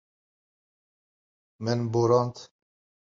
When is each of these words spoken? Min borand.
Min 1.65 1.79
borand. 1.91 2.35